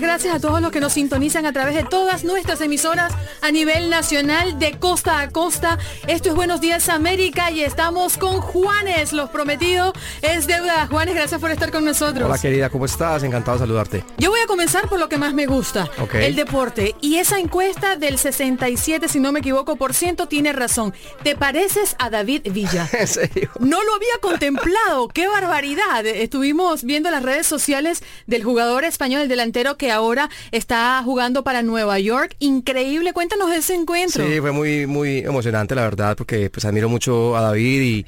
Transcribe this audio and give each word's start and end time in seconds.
Las 0.00 0.18
gracias 0.18 0.36
a 0.36 0.40
todos 0.40 0.60
los 0.60 0.70
que 0.70 0.80
nos 0.80 0.92
sintonizan 0.92 1.44
a 1.46 1.52
través 1.52 1.74
de 1.74 1.82
todas 1.82 2.22
nuestras 2.22 2.60
emisoras 2.60 3.12
a 3.40 3.50
nivel 3.50 3.90
nacional 3.90 4.58
de 4.58 4.78
costa 4.78 5.20
a 5.20 5.30
costa. 5.30 5.78
Esto 6.06 6.28
es 6.28 6.34
Buenos 6.36 6.60
Días 6.60 6.88
América 6.88 7.50
y 7.50 7.62
estamos 7.62 8.16
con 8.16 8.40
Juanes, 8.40 9.12
los 9.12 9.30
prometidos 9.30 9.94
es 10.22 10.46
deuda. 10.46 10.86
Juanes, 10.86 11.14
gracias 11.14 11.40
por 11.40 11.50
estar 11.50 11.72
con 11.72 11.84
nosotros. 11.84 12.28
Hola 12.28 12.38
querida, 12.38 12.70
¿cómo 12.70 12.84
estás? 12.84 13.22
Encantado 13.24 13.58
de 13.58 13.64
saludarte. 13.64 14.04
Yo 14.18 14.30
voy 14.30 14.40
a 14.40 14.46
comenzar 14.46 14.88
por 14.88 15.00
lo 15.00 15.08
que 15.08 15.16
más 15.16 15.34
me 15.34 15.46
gusta, 15.46 15.90
el 16.14 16.36
deporte. 16.36 16.94
Y 17.00 17.16
esa 17.16 17.38
encuesta 17.38 17.96
del 17.96 18.18
67, 18.18 19.08
si 19.08 19.18
no 19.18 19.32
me 19.32 19.40
equivoco, 19.40 19.76
por 19.76 19.94
ciento 19.94 20.28
tiene 20.28 20.52
razón. 20.52 20.94
¿Te 21.24 21.34
pareces 21.34 21.96
a 21.98 22.10
David 22.10 22.42
Villa? 22.52 22.88
En 22.98 23.06
serio. 23.06 23.50
No 23.60 23.82
lo 23.82 23.94
había 23.94 24.18
contemplado, 24.20 25.08
qué 25.08 25.28
barbaridad. 25.28 26.04
Estuvimos 26.06 26.84
viendo 26.84 27.10
las 27.10 27.22
redes 27.22 27.46
sociales 27.46 28.02
del 28.26 28.44
jugador 28.44 28.84
español, 28.84 29.22
el 29.22 29.28
delantero 29.28 29.76
que 29.76 29.87
ahora 29.90 30.28
está 30.50 31.02
jugando 31.04 31.44
para 31.44 31.62
Nueva 31.62 31.98
York. 31.98 32.34
Increíble, 32.38 33.12
cuéntanos 33.12 33.52
ese 33.52 33.74
encuentro. 33.74 34.26
Sí, 34.26 34.40
fue 34.40 34.52
muy, 34.52 34.86
muy 34.86 35.18
emocionante 35.18 35.74
la 35.74 35.82
verdad, 35.82 36.16
porque 36.16 36.50
pues 36.50 36.64
admiro 36.64 36.88
mucho 36.88 37.36
a 37.36 37.42
David 37.42 37.82
y 37.82 38.06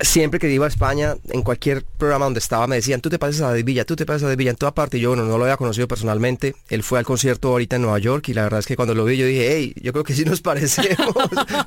siempre 0.00 0.38
que 0.40 0.50
iba 0.50 0.66
a 0.66 0.68
España, 0.68 1.16
en 1.30 1.42
cualquier 1.42 1.84
programa 1.84 2.24
donde 2.26 2.38
estaba, 2.40 2.66
me 2.66 2.76
decían, 2.76 3.00
tú 3.00 3.10
te 3.10 3.18
pareces 3.18 3.42
a 3.42 3.48
David 3.48 3.64
Villa, 3.64 3.84
tú 3.84 3.96
te 3.96 4.06
pareces 4.06 4.24
a 4.24 4.26
David 4.28 4.38
Villa, 4.38 4.50
en 4.50 4.56
toda 4.56 4.72
parte. 4.74 4.98
Y 4.98 5.00
yo, 5.00 5.10
bueno, 5.10 5.24
no 5.24 5.38
lo 5.38 5.44
había 5.44 5.56
conocido 5.56 5.86
personalmente. 5.88 6.54
Él 6.68 6.82
fue 6.82 6.98
al 6.98 7.04
concierto 7.04 7.48
ahorita 7.48 7.76
en 7.76 7.82
Nueva 7.82 7.98
York 7.98 8.28
y 8.28 8.34
la 8.34 8.42
verdad 8.44 8.60
es 8.60 8.66
que 8.66 8.76
cuando 8.76 8.94
lo 8.94 9.04
vi 9.04 9.16
yo 9.16 9.26
dije, 9.26 9.56
hey, 9.56 9.74
yo 9.82 9.92
creo 9.92 10.04
que 10.04 10.14
sí 10.14 10.24
nos 10.24 10.40
parecemos 10.50 11.14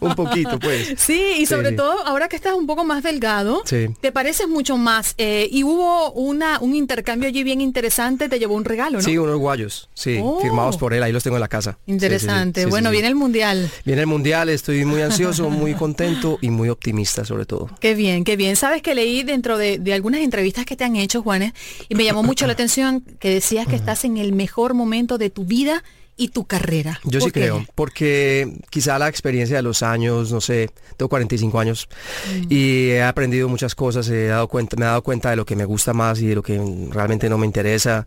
un 0.02 0.16
poquito, 0.16 0.60
pues. 0.60 0.94
Sí, 0.98 1.36
y 1.40 1.46
sobre 1.46 1.70
sí. 1.72 1.76
todo 1.76 2.06
ahora 2.06 2.28
que 2.28 2.36
estás 2.36 2.54
un 2.54 2.68
poco 2.68 2.84
más 2.84 3.04
delgado, 3.04 3.62
Sí. 3.66 3.88
te 4.02 4.12
pareces 4.12 4.48
mucho 4.48 4.78
más. 4.78 5.14
Eh, 5.18 5.48
y 5.52 5.64
hubo 5.64 6.12
una, 6.14 6.60
un 6.60 6.76
intercambio 6.76 7.30
allí 7.30 7.44
bien 7.44 7.62
interesante, 7.62 8.30
te 8.30 8.40
llevó 8.40 8.56
un 8.56 8.66
regalo, 8.66 8.98
¿no? 9.00 9.04
Sí, 9.04 9.18
unos 9.18 9.38
guayos, 9.38 9.90
sí, 9.94 10.20
Oh. 10.22 10.40
firmados 10.42 10.78
por 10.78 10.94
él, 10.94 11.04
ahí 11.04 11.12
los 11.12 11.24
tengo 11.24 11.38
en 11.38 11.42
la 11.42 11.48
casa. 11.48 11.78
Interesante. 11.88 12.66
bueno, 12.66 12.92
viene 12.92 13.08
el 13.08 13.16
mundial. 13.16 13.70
Viene 13.86 14.02
el 14.02 14.08
mundial, 14.08 14.50
estoy 14.50 14.86
muy 14.86 15.02
ansioso, 15.02 15.50
muy 15.50 15.74
contento 15.74 16.38
y 16.42 16.50
muy 16.50 16.70
optimista 16.70 17.26
sobre 17.26 17.46
todo. 17.46 17.70
Qué 17.80 17.94
bien, 17.96 18.23
qué 18.24 18.36
bien. 18.36 18.56
Sabes 18.56 18.82
que 18.82 18.96
leí 18.96 19.24
dentro 19.24 19.58
de, 19.58 19.78
de 19.78 19.94
algunas 19.94 20.22
entrevistas 20.22 20.66
que 20.66 20.76
te 20.76 20.84
han 20.84 20.96
hecho, 20.96 21.22
Juanes, 21.22 21.54
y 21.90 21.96
me 21.96 22.04
llamó 22.04 22.24
mucho 22.24 22.48
la 22.48 22.54
atención 22.54 23.02
que 23.20 23.30
decías 23.30 23.68
que 23.68 23.76
estás 23.76 24.06
en 24.06 24.18
el 24.18 24.34
mejor 24.34 24.74
momento 24.74 25.18
de 25.18 25.30
tu 25.30 25.46
vida 25.46 25.84
y 26.16 26.28
tu 26.28 26.46
carrera. 26.46 27.00
Yo 27.06 27.20
sí 27.22 27.32
creo, 27.32 27.66
porque 27.74 28.60
quizá 28.70 29.00
la 29.00 29.08
experiencia 29.08 29.56
de 29.58 29.64
los 29.64 29.82
años, 29.82 30.32
no 30.32 30.42
sé, 30.42 30.70
tengo 30.96 31.10
45 31.10 31.60
años 31.60 31.88
Mm. 32.32 32.46
y 32.50 32.90
he 32.92 33.02
aprendido 33.04 33.50
muchas 33.50 33.74
cosas, 33.74 34.08
he 34.10 34.28
dado 34.28 34.48
cuenta, 34.48 34.76
me 34.78 34.86
he 34.86 34.88
dado 34.88 35.02
cuenta 35.02 35.32
de 35.32 35.36
lo 35.36 35.46
que 35.46 35.56
me 35.56 35.66
gusta 35.66 35.92
más 35.94 36.20
y 36.22 36.28
de 36.28 36.36
lo 36.36 36.44
que 36.44 36.62
realmente 36.92 37.30
no 37.30 37.38
me 37.40 37.46
interesa, 37.48 38.06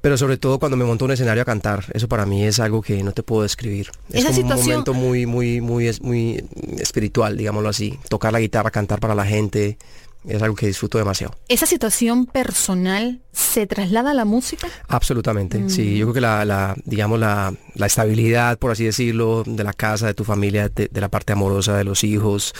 pero 0.00 0.16
sobre 0.16 0.36
todo 0.36 0.58
cuando 0.60 0.76
me 0.76 0.84
monto 0.84 1.04
un 1.04 1.10
escenario 1.10 1.42
a 1.42 1.44
cantar, 1.44 1.84
eso 1.92 2.06
para 2.08 2.24
mí 2.24 2.44
es 2.44 2.60
algo 2.60 2.82
que 2.82 3.02
no 3.02 3.10
te 3.12 3.22
puedo 3.24 3.42
describir. 3.42 3.90
Es 4.12 4.24
como 4.24 4.36
situación- 4.36 4.60
un 4.60 4.68
momento 4.70 4.94
muy, 4.94 5.26
muy, 5.26 5.60
muy, 5.60 5.88
es- 5.88 6.00
muy 6.02 6.44
espiritual, 6.78 7.36
digámoslo 7.36 7.68
así. 7.68 7.98
Tocar 8.08 8.32
la 8.32 8.40
guitarra, 8.40 8.70
cantar 8.70 9.00
para 9.00 9.14
la 9.14 9.26
gente, 9.26 9.76
es 10.26 10.42
algo 10.42 10.54
que 10.56 10.66
disfruto 10.66 10.98
demasiado. 10.98 11.34
¿Esa 11.48 11.66
situación 11.66 12.26
personal 12.26 13.20
se 13.32 13.66
traslada 13.66 14.10
a 14.10 14.14
la 14.14 14.24
música? 14.24 14.68
Absolutamente, 14.88 15.68
sí, 15.70 15.82
Mm. 15.82 15.96
yo 15.96 16.06
creo 16.06 16.14
que 16.14 16.20
la, 16.20 16.44
la, 16.44 16.76
digamos, 16.84 17.18
la, 17.18 17.54
la 17.74 17.86
estabilidad, 17.86 18.58
por 18.58 18.70
así 18.72 18.84
decirlo, 18.84 19.44
de 19.46 19.64
la 19.64 19.72
casa, 19.72 20.06
de 20.06 20.14
tu 20.14 20.24
familia, 20.24 20.68
de, 20.68 20.88
de 20.90 21.00
la 21.00 21.08
parte 21.08 21.32
amorosa, 21.32 21.76
de 21.76 21.84
los 21.84 22.04
hijos, 22.04 22.52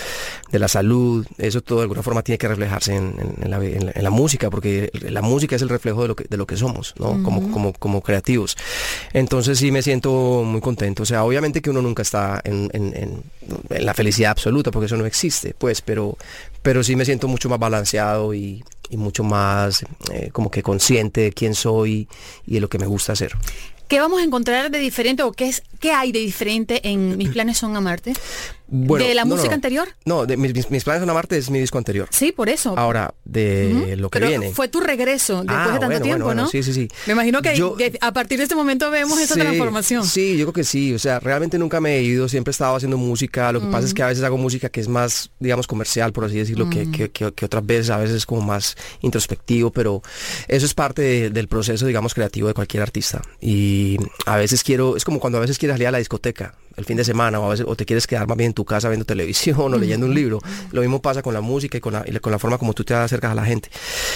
de 0.50 0.58
la 0.58 0.68
salud, 0.68 1.26
eso 1.38 1.60
todo 1.60 1.78
de 1.78 1.82
alguna 1.82 2.02
forma 2.02 2.22
tiene 2.22 2.38
que 2.38 2.48
reflejarse 2.48 2.94
en, 2.94 3.14
en- 3.18 3.34
en 3.44 3.50
la, 3.50 3.56
en 3.64 3.86
la- 3.86 3.92
en 3.94 4.02
la 4.04 4.10
música, 4.10 4.48
porque 4.48 4.90
la 5.10 5.20
música 5.22 5.56
es 5.56 5.62
el 5.62 5.68
reflejo 5.68 6.02
de 6.02 6.08
lo 6.08 6.16
que, 6.16 6.24
de 6.30 6.36
lo 6.36 6.46
que 6.46 6.56
somos, 6.56 6.94
¿no? 6.98 7.22
Como, 7.22 7.50
como, 7.52 7.72
como 7.74 8.00
creativos. 8.00 8.56
Entonces 9.12 9.58
sí 9.58 9.70
me 9.72 9.82
siento 9.82 10.42
muy 10.44 10.60
contento, 10.60 11.02
o 11.02 11.06
sea, 11.06 11.24
obviamente 11.24 11.60
que 11.60 11.70
uno 11.70 11.82
nunca 11.82 12.02
está 12.02 12.40
en, 12.44 12.70
en- 12.72 13.22
la 13.70 13.94
felicidad 13.94 14.30
absoluta, 14.30 14.70
porque 14.70 14.86
eso 14.86 14.96
no 14.96 15.06
existe, 15.06 15.54
pues, 15.58 15.80
pero, 15.82 16.16
pero 16.62 16.82
sí 16.84 16.94
me 16.96 17.04
siento 17.04 17.26
mucho 17.28 17.48
más 17.48 17.58
balanceado 17.58 18.32
y, 18.34 18.62
y 18.88 18.96
mucho 18.96 19.24
más 19.24 19.84
eh, 20.12 20.30
como 20.32 20.50
que 20.50 20.62
consciente 20.62 21.22
de 21.22 21.32
quién 21.32 21.54
soy 21.54 22.08
y 22.46 22.54
de 22.54 22.60
lo 22.60 22.68
que 22.68 22.78
me 22.78 22.86
gusta 22.86 23.12
hacer. 23.14 23.32
¿Qué 23.90 23.98
vamos 23.98 24.20
a 24.20 24.24
encontrar 24.24 24.70
de 24.70 24.78
diferente 24.78 25.24
o 25.24 25.32
qué, 25.32 25.48
es, 25.48 25.64
qué 25.80 25.90
hay 25.90 26.12
de 26.12 26.20
diferente 26.20 26.80
en 26.88 27.18
Mis 27.18 27.28
planes 27.34 27.58
son 27.58 27.76
amarte? 27.76 28.12
Bueno, 28.72 29.04
¿De 29.04 29.16
la 29.16 29.24
no, 29.24 29.30
música 29.34 29.48
no. 29.48 29.54
anterior? 29.56 29.88
No, 30.04 30.26
de 30.26 30.36
mis, 30.36 30.52
planes 30.84 31.00
son 31.00 31.10
amarte 31.10 31.36
es 31.36 31.50
mi 31.50 31.58
disco 31.58 31.76
anterior. 31.76 32.06
Sí, 32.12 32.30
por 32.30 32.48
eso. 32.48 32.78
Ahora, 32.78 33.12
de 33.24 33.96
lo 33.96 34.08
que 34.10 34.20
Pero 34.20 34.28
viene. 34.28 34.52
fue 34.52 34.68
tu 34.68 34.78
regreso 34.78 35.38
después 35.38 35.56
Ah, 35.58 35.64
de 35.64 35.70
tanto 35.80 35.86
bueno, 35.86 36.02
tiempo, 36.02 36.24
bueno, 36.26 36.42
¿no? 36.42 36.48
bueno, 36.48 36.50
sí, 36.52 36.62
sí, 36.62 36.72
sí. 36.72 36.88
Me 37.08 37.14
imagino 37.14 37.42
que, 37.42 37.56
Yo- 37.56 37.74
que 37.76 37.98
a 38.00 38.12
partir 38.12 38.38
de 38.38 38.44
este 38.44 38.54
momento 38.54 38.88
vemos 38.92 39.18
esa 39.18 39.34
transformación. 39.34 40.06
Sí, 40.06 40.36
yo 40.38 40.44
creo 40.46 40.52
que 40.52 40.62
sí. 40.62 40.94
O 40.94 41.00
sea, 41.00 41.18
realmente 41.18 41.58
nunca 41.58 41.80
me 41.80 41.96
he 41.96 42.02
ido, 42.04 42.28
siempre 42.28 42.50
he 42.50 42.52
estado 42.52 42.76
haciendo 42.76 42.96
música. 42.96 43.50
Lo 43.50 43.60
que 43.60 43.66
pasa 43.66 43.88
es 43.88 43.92
que 43.92 44.04
a 44.04 44.06
veces 44.06 44.22
hago 44.22 44.36
música 44.36 44.68
que 44.68 44.78
es 44.80 44.86
más, 44.86 45.32
digamos, 45.40 45.66
comercial, 45.66 46.12
por 46.12 46.26
así 46.26 46.36
decirlo, 46.38 46.70
que, 46.70 46.88
que- 46.92 47.10
que- 47.10 47.32
que 47.32 47.44
otras 47.44 47.66
veces 47.66 47.90
a 47.90 47.96
veces 47.96 48.14
es 48.18 48.24
como 48.26 48.42
más 48.42 48.76
introspectivo, 49.00 49.72
pero 49.72 50.00
eso 50.46 50.64
es 50.64 50.74
parte 50.74 51.02
de- 51.02 51.30
del 51.30 51.48
proceso, 51.48 51.86
digamos, 51.86 52.14
creativo 52.14 52.46
de 52.46 52.54
cualquier 52.54 52.84
artista. 52.84 53.20
Y 53.40 53.79
a 54.26 54.36
veces 54.36 54.62
quiero, 54.64 54.96
es 54.96 55.04
como 55.04 55.20
cuando 55.20 55.38
a 55.38 55.40
veces 55.40 55.58
quieres 55.58 55.74
salir 55.74 55.88
a 55.88 55.90
la 55.90 55.98
discoteca 55.98 56.54
el 56.76 56.84
fin 56.84 56.96
de 56.96 57.04
semana 57.04 57.40
o 57.40 57.46
a 57.46 57.50
veces 57.50 57.66
o 57.68 57.76
te 57.76 57.84
quieres 57.84 58.06
quedar 58.06 58.26
más 58.26 58.36
bien 58.36 58.48
en 58.48 58.54
tu 58.54 58.64
casa 58.64 58.88
viendo 58.88 59.04
televisión 59.04 59.74
o 59.74 59.78
leyendo 59.78 60.06
un 60.06 60.14
libro. 60.14 60.40
Lo 60.72 60.80
mismo 60.80 61.02
pasa 61.02 61.22
con 61.22 61.34
la 61.34 61.40
música 61.40 61.78
y 61.78 61.80
con 61.80 61.92
la, 61.92 62.04
y 62.06 62.18
con 62.18 62.32
la 62.32 62.38
forma 62.38 62.58
como 62.58 62.72
tú 62.72 62.84
te 62.84 62.94
acercas 62.94 63.32
a 63.32 63.34
la 63.34 63.44
gente. 63.44 63.70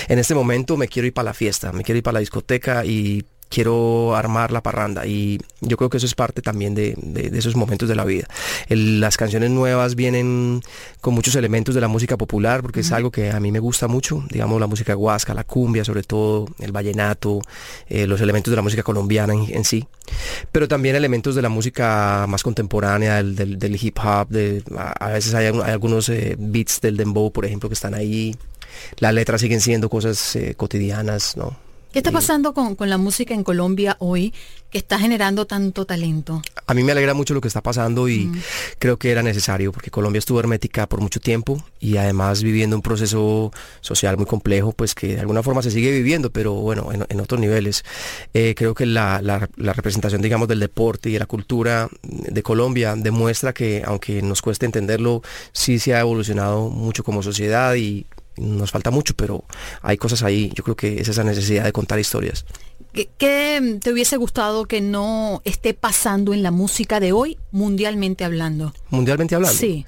En 0.09 0.19
este 0.19 0.35
momento 0.35 0.77
me 0.77 0.89
quiero 0.89 1.07
ir 1.07 1.13
para 1.15 1.27
la 1.27 1.35
fiesta, 1.35 1.73
me 1.73 1.85
quiero 1.85 1.99
ir 1.99 2.03
para 2.03 2.15
la 2.15 2.21
discoteca 2.21 2.85
y 2.85 3.25
quiero 3.49 4.17
armar 4.17 4.51
la 4.53 4.63
parranda 4.63 5.07
y 5.07 5.39
yo 5.61 5.77
creo 5.77 5.89
que 5.91 5.99
eso 5.99 6.07
es 6.07 6.15
parte 6.15 6.43
también 6.43 6.75
de, 6.75 6.95
de- 6.97 7.31
de 7.31 7.39
esos 7.39 7.55
momentos 7.57 7.89
de 7.89 7.95
la 7.95 8.05
vida. 8.05 8.27
El- 8.69 9.01
las 9.01 9.17
canciones 9.17 9.51
nuevas 9.51 9.95
vienen 9.95 10.61
con 11.01 11.15
muchos 11.15 11.35
elementos 11.37 11.75
de 11.75 11.81
la 11.81 11.89
música 11.89 12.17
popular 12.17 12.63
porque 12.63 12.81
es 12.81 12.91
algo 12.93 13.11
que 13.11 13.31
a 13.31 13.39
mí 13.41 13.53
me 13.53 13.61
gusta 13.61 13.87
mucho, 13.89 14.25
digamos 14.31 14.61
la 14.61 14.67
música 14.67 14.95
guasca, 14.95 15.35
la 15.35 15.45
cumbia 15.45 15.85
sobre 15.85 16.03
todo, 16.03 16.47
el 16.59 16.73
vallenato, 16.73 17.41
eh, 17.89 18.07
los 18.07 18.21
elementos 18.21 18.51
de 18.51 18.57
la 18.57 18.63
música 18.63 18.83
colombiana 18.83 19.35
en, 19.35 19.47
en 19.55 19.65
sí, 19.65 19.87
pero 20.51 20.67
también 20.69 20.97
elementos 20.97 21.35
de 21.35 21.43
la 21.43 21.49
música 21.49 22.27
más 22.29 22.43
contemporánea, 22.43 23.17
del, 23.17 23.37
del- 23.37 23.59
del 23.59 23.79
hip 23.83 23.99
hop, 24.05 24.29
de, 24.29 24.63
a, 24.77 24.93
a 25.07 25.09
veces 25.13 25.35
hay, 25.35 25.47
hay 25.47 25.71
algunos 25.71 26.09
eh, 26.09 26.37
beats 26.39 26.81
del 26.81 26.97
dembow, 26.97 27.31
por 27.33 27.45
ejemplo, 27.45 27.69
que 27.69 27.75
están 27.75 27.95
ahí. 27.95 28.35
Las 28.99 29.15
letras 29.15 29.41
siguen 29.41 29.61
siendo 29.61 29.89
cosas 29.89 30.35
eh, 30.37 30.55
cotidianas, 30.57 31.37
¿no? 31.37 31.57
¿Qué 31.95 32.01
está 32.01 32.11
pasando 32.11 32.55
con, 32.55 32.75
con 32.75 32.91
la 32.91 32.99
música 32.99 33.35
en 33.35 33.45
Colombia 33.45 33.97
hoy 34.01 34.35
que 34.69 34.79
está 34.79 34.99
generando 34.99 35.47
tanto 35.47 35.85
talento? 35.87 36.43
A 36.67 36.75
mí 36.75 36.83
me 36.83 36.91
alegra 36.91 37.15
mucho 37.15 37.35
lo 37.35 37.41
que 37.41 37.47
está 37.47 37.63
pasando 37.63 38.09
y 38.09 38.33
creo 38.81 38.97
que 38.99 39.13
era 39.13 39.23
necesario 39.23 39.71
porque 39.71 39.93
Colombia 39.93 40.19
estuvo 40.19 40.41
hermética 40.41 40.89
por 40.89 41.01
mucho 41.01 41.21
tiempo 41.21 41.63
y 41.79 41.97
además 41.97 42.43
viviendo 42.43 42.75
un 42.75 42.83
proceso 42.83 43.53
social 43.81 44.17
muy 44.17 44.27
complejo, 44.27 44.73
pues 44.73 44.97
que 44.97 45.15
de 45.15 45.21
alguna 45.21 45.45
forma 45.45 45.63
se 45.63 45.71
sigue 45.71 45.93
viviendo, 45.93 46.31
pero 46.33 46.55
bueno, 46.55 46.91
en, 46.93 47.07
en 47.09 47.21
otros 47.21 47.41
niveles. 47.41 47.85
Eh, 48.35 48.55
creo 48.57 48.75
que 48.75 48.87
la, 48.87 49.23
la- 49.23 49.49
la 49.55 49.73
representación, 49.73 50.21
digamos, 50.21 50.49
del 50.49 50.59
deporte 50.59 51.11
y 51.11 51.13
de 51.13 51.21
la 51.21 51.27
cultura 51.27 51.89
de 52.03 52.43
Colombia 52.43 52.97
demuestra 52.97 53.53
que, 53.53 53.85
aunque 53.87 54.21
nos 54.21 54.43
cueste 54.43 54.67
entenderlo, 54.67 55.23
sí 55.53 55.79
se 55.79 55.95
ha 55.95 56.01
evolucionado 56.01 56.71
mucho 56.71 57.05
como 57.05 57.23
sociedad 57.23 57.77
y 57.77 58.05
nos 58.37 58.71
falta 58.71 58.91
mucho, 58.91 59.15
pero 59.15 59.45
hay 59.83 59.97
cosas 59.97 60.23
ahí. 60.23 60.51
Yo 60.55 60.65
creo 60.65 60.77
que 60.77 61.01
es 61.01 61.09
esa 61.09 61.25
necesidad 61.25 61.65
de 61.65 61.73
contar 61.73 61.99
historias. 61.99 62.45
¿Qué, 62.93 63.09
qué 63.19 63.79
te 63.83 63.93
hubiese 63.93 64.17
gustado 64.17 64.67
que 64.67 64.81
no 64.81 65.43
esté 65.45 65.75
pasando 65.75 66.33
en 66.33 66.43
la 66.43 66.51
música 66.51 67.01
de 67.01 67.13
hoy, 67.13 67.39
mundialmente 67.51 68.25
hablando? 68.25 68.73
Mundialmente 68.91 69.35
hablando. 69.35 69.59
Sí. 69.59 69.85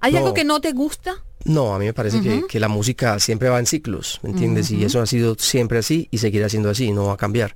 ¿Hay 0.00 0.12
No. 0.12 0.18
algo 0.18 0.34
que 0.34 0.44
no 0.44 0.60
te 0.60 0.72
gusta? 0.72 1.22
No, 1.44 1.74
a 1.74 1.78
mí 1.78 1.86
me 1.86 1.94
parece 1.94 2.20
que, 2.20 2.44
que 2.48 2.60
la 2.60 2.68
música 2.68 3.18
siempre 3.20 3.48
va 3.48 3.58
en 3.58 3.66
ciclos, 3.66 4.18
¿me 4.22 4.30
entiendes? 4.30 4.70
Y 4.70 4.84
eso 4.84 5.00
ha 5.00 5.06
sido 5.06 5.36
siempre 5.38 5.78
así 5.78 6.08
y 6.10 6.18
seguirá 6.18 6.48
siendo 6.48 6.68
así, 6.68 6.90
no 6.92 7.06
va 7.06 7.12
a 7.14 7.16
cambiar. 7.16 7.54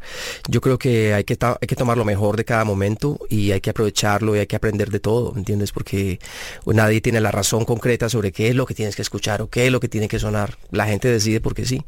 Yo 0.48 0.60
creo 0.60 0.78
que 0.78 1.12
hay 1.14 1.24
que, 1.24 1.36
hay 1.42 1.66
que 1.66 1.76
tomar 1.76 1.98
lo 1.98 2.04
mejor 2.04 2.36
de 2.36 2.44
cada 2.44 2.64
momento 2.64 3.18
y 3.28 3.50
hay 3.50 3.60
que 3.60 3.70
aprovecharlo 3.70 4.34
y 4.36 4.38
hay 4.38 4.46
que 4.46 4.56
aprender 4.56 4.90
de 4.90 5.00
todo, 5.00 5.32
¿me 5.32 5.40
entiendes? 5.40 5.72
Porque 5.72 6.20
nadie 6.64 7.00
tiene 7.00 7.20
la 7.20 7.32
razón 7.32 7.64
concreta 7.64 8.08
sobre 8.08 8.32
qué 8.32 8.48
es 8.48 8.54
lo 8.54 8.66
que 8.66 8.74
tienes 8.74 8.96
que 8.96 9.02
escuchar 9.02 9.42
o 9.42 9.48
qué 9.50 9.66
es 9.66 9.72
lo 9.72 9.80
que 9.80 9.88
tiene 9.88 10.08
que 10.08 10.18
sonar. 10.18 10.56
La 10.70 10.86
gente 10.86 11.08
decide 11.08 11.40
porque 11.40 11.66
sí. 11.66 11.82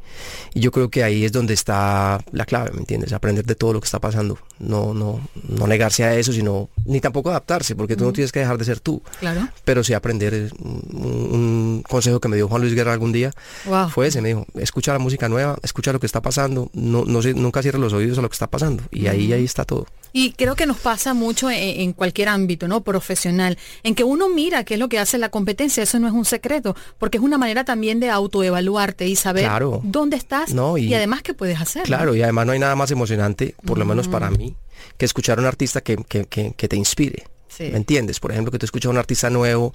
Y 0.53 0.61
yo 0.61 0.73
creo 0.73 0.91
que 0.91 1.05
ahí 1.05 1.25
es 1.25 1.33
donde 1.33 1.55
está 1.55 2.23
la 2.33 2.45
clave, 2.45 2.71
¿me 2.73 2.81
entiendes? 2.81 3.13
Aprender 3.13 3.47
de 3.47 3.55
todo 3.55 3.73
lo 3.73 3.81
que 3.81 3.87
está 3.87 4.01
pasando. 4.01 4.37
No, 4.59 4.93
no, 4.95 5.21
no 5.49 5.67
negarse 5.67 6.05
a 6.05 6.17
eso, 6.17 6.33
sino 6.33 6.69
ni 6.85 7.01
tampoco 7.01 7.31
adaptarse, 7.31 7.75
porque 7.77 7.97
tú 7.97 8.05
no 8.05 8.13
tienes 8.13 8.33
que 8.33 8.41
dejar 8.41 8.59
de 8.59 8.65
ser 8.65 8.81
tú 8.81 9.01
Claro. 9.21 9.49
pero 9.65 9.83
sí 9.85 9.95
aprender 9.95 10.51
un, 10.61 10.83
un- 10.93 11.84
consejo 11.89 12.21
que 12.21 12.29
me 12.29 12.37
dio 12.37 12.49
Juan 12.49 12.63
Luis 12.63 12.75
Guerra 12.75 12.93
algún 12.93 13.13
día. 13.13 13.31
Wow. 13.67 13.89
Fue 13.91 14.07
ese, 14.09 14.21
me 14.21 14.29
dijo, 14.29 14.47
escucha 14.55 14.93
la 14.93 14.99
música 14.99 15.29
nueva, 15.29 15.57
escucha 15.63 15.93
lo 15.93 16.01
que 16.01 16.07
está 16.07 16.21
pasando, 16.23 16.71
no, 16.75 17.05
no 17.05 17.21
nunca 17.35 17.63
cierres 17.63 17.81
los 17.81 17.93
oídos 17.93 18.19
a 18.19 18.23
lo 18.23 18.29
que 18.29 18.35
está 18.35 18.49
pasando. 18.49 18.83
Y 18.91 19.07
ahí, 19.07 19.33
ahí 19.33 19.45
está 19.45 19.65
todo. 19.65 19.87
Y 20.17 20.33
creo 20.33 20.55
que 20.55 20.67
nos 20.67 20.79
pasa 20.79 21.13
mucho 21.13 21.51
en, 21.51 21.81
en 21.81 21.93
cualquier 21.93 22.29
ámbito, 22.29 22.69
¿no? 22.69 22.83
Profesional, 22.85 23.59
en 23.83 23.95
que 23.97 24.05
uno 24.05 24.29
mira 24.29 24.63
qué 24.65 24.75
es 24.75 24.81
lo 24.81 24.89
que 24.89 24.99
hace 25.01 25.19
la 25.19 25.29
competencia, 25.29 25.83
eso 25.83 25.99
no 25.99 26.07
es 26.07 26.13
un 26.15 26.25
secreto, 26.25 26.77
porque 26.99 27.19
es 27.19 27.25
una 27.25 27.37
manera 27.37 27.65
también 27.65 27.99
de 27.99 28.11
autoevaluarte 28.11 29.07
y 29.09 29.17
saber 29.17 29.45
Claro. 29.45 29.81
dónde 29.83 30.17
estás 30.17 30.55
No, 30.55 30.79
y, 30.79 30.85
y- 30.87 30.95
además 30.95 31.23
qué 31.23 31.35
puedes 31.35 31.61
hacer. 31.61 31.83
¿no? 31.83 31.87
Claro, 31.87 32.15
y 32.15 32.23
además 32.23 32.47
no 32.47 32.53
hay 32.53 32.59
nada 32.61 32.77
más 32.77 32.91
emocionante, 32.93 33.57
por 33.67 33.77
lo 33.79 33.85
menos 33.85 34.07
para 34.07 34.31
mí, 34.31 34.55
que 34.97 35.05
escuchar 35.05 35.39
a 35.39 35.41
un 35.43 35.47
artista 35.49 35.81
que, 35.81 35.97
que- 35.97 36.27
que- 36.27 36.53
que 36.57 36.69
te 36.69 36.77
inspire. 36.77 37.25
Sí. 37.49 37.65
¿Me 37.71 37.77
entiendes? 37.77 38.21
Por 38.21 38.31
ejemplo, 38.33 38.51
que 38.53 38.59
tú 38.59 38.67
escuchas 38.67 38.89
a 38.89 38.91
un 38.91 38.99
artista 38.99 39.31
nuevo, 39.31 39.75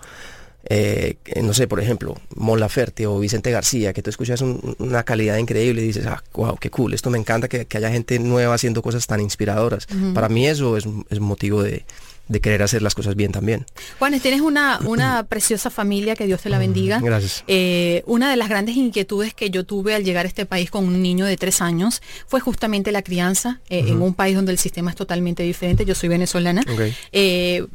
eh, 0.65 1.15
no 1.41 1.53
sé, 1.53 1.67
por 1.67 1.79
ejemplo, 1.79 2.15
Mon 2.35 2.59
Laferte 2.59 3.07
o 3.07 3.19
Vicente 3.19 3.49
García, 3.51 3.93
que 3.93 4.01
tú 4.01 4.09
escuchas 4.09 4.41
un- 4.41 4.75
una 4.79 5.03
calidad 5.03 5.37
increíble 5.37 5.81
y 5.81 5.87
dices, 5.87 6.05
ah, 6.05 6.21
wow, 6.33 6.57
qué 6.57 6.69
cool, 6.69 6.93
esto 6.93 7.09
me 7.09 7.17
encanta 7.17 7.47
que, 7.47 7.65
que 7.65 7.77
haya 7.77 7.89
gente 7.91 8.19
nueva 8.19 8.53
haciendo 8.55 8.81
cosas 8.81 9.07
tan 9.07 9.21
inspiradoras. 9.21 9.87
Para 10.13 10.29
mí 10.29 10.47
eso 10.47 10.75
es, 10.77 10.85
es 11.09 11.19
motivo 11.19 11.63
de, 11.63 11.85
de 12.27 12.41
querer 12.41 12.61
hacer 12.61 12.81
las 12.83 12.93
cosas 12.93 13.15
bien 13.15 13.31
también. 13.31 13.65
Juanes, 13.97 14.21
tienes 14.21 14.41
una, 14.41 14.79
una 14.85 15.23
preciosa 15.29 15.69
familia, 15.69 16.15
que 16.15 16.25
Dios 16.27 16.41
te 16.41 16.49
la 16.49 16.59
bendiga. 16.59 16.99
Gracias. 16.99 17.43
Eh, 17.47 18.03
una 18.05 18.29
de 18.29 18.35
las 18.35 18.49
grandes 18.49 18.75
inquietudes 18.75 19.33
que 19.33 19.49
yo 19.49 19.63
tuve 19.63 19.95
al 19.95 20.03
llegar 20.03 20.25
a 20.25 20.27
este 20.27 20.45
país 20.45 20.69
con 20.69 20.85
un 20.85 21.01
niño 21.01 21.25
de 21.25 21.37
tres 21.37 21.61
años 21.61 22.01
fue 22.27 22.39
justamente 22.41 22.91
la 22.91 23.01
crianza 23.01 23.61
eh, 23.69 23.85
en 23.87 24.01
un 24.01 24.13
país 24.13 24.35
donde 24.35 24.51
el 24.51 24.59
sistema 24.59 24.91
es 24.91 24.95
totalmente 24.97 25.41
diferente. 25.41 25.85
Yo 25.85 25.95
soy 25.95 26.09
venezolana. 26.09 26.63
Eh, 27.11 27.65